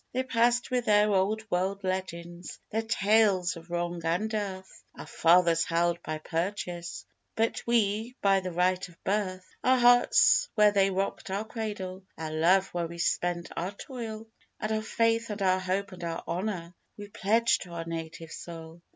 [0.13, 5.63] They passed with their old world legends Their tales of wrong and dearth Our fathers
[5.65, 11.29] held by purchase, But we by the right of birth; Our heart's where they rocked
[11.29, 14.25] our cradle, Our love where we spent our toil,
[14.59, 18.81] And our faith and our hope and our honour We pledge to our native soil!